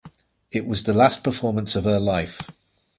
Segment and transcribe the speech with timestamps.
[0.51, 2.41] It was the last performance of her life.